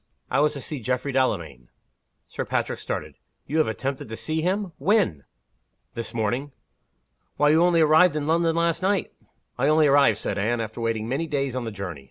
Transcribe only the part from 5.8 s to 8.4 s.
"This morning." "Why, you only arrived in